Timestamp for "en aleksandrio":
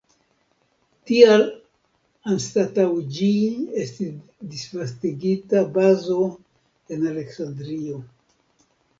6.95-8.01